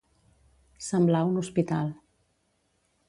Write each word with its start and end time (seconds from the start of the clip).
Semblar 0.85 1.21
un 1.33 1.37
hospital. 1.43 1.93